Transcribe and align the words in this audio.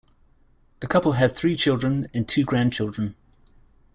The 0.79 0.87
couple 0.87 1.11
had 1.11 1.37
three 1.37 1.55
children 1.55 2.07
and 2.11 2.27
two 2.27 2.43
grandchildren. 2.43 3.13